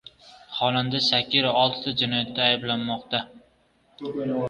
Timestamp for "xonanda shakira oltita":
0.59-1.95